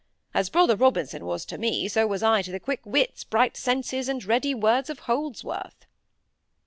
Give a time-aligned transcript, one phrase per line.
[0.33, 4.09] As Brother Robinson was to me, so was I to the quick wits, bright senses,
[4.09, 5.85] and ready words of Holdsworth."